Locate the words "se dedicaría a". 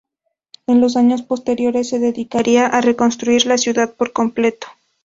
1.89-2.81